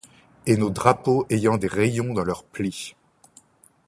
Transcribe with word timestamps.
Et 0.47 0.57
nos 0.57 0.71
drapeaux 0.71 1.27
ayant 1.29 1.57
des 1.57 1.67
rayons 1.67 2.15
dans 2.15 2.23
leurs 2.23 2.43
plis. 2.43 2.95